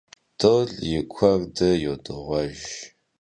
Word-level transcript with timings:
Dol 0.39 0.69
yi 0.89 0.99
khuerde 1.13 1.69
yodığuejj. 1.83 2.63